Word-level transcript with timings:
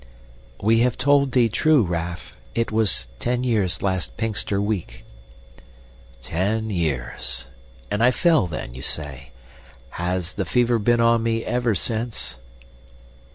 "We 0.59 0.79
have 0.79 0.97
told 0.97 1.31
thee 1.33 1.47
true, 1.47 1.83
Raff. 1.83 2.35
It 2.55 2.71
was 2.71 3.05
ten 3.19 3.43
years 3.43 3.83
last 3.83 4.17
Pinxter 4.17 4.59
week." 4.59 5.05
"Ten 6.23 6.71
years 6.71 7.45
and 7.91 8.01
I 8.01 8.09
fell 8.09 8.47
then, 8.47 8.73
you 8.73 8.81
say? 8.81 9.29
Has 9.91 10.33
the 10.33 10.45
fever 10.45 10.79
been 10.79 11.01
on 11.01 11.21
me 11.21 11.45
ever 11.45 11.75
since?" 11.75 12.37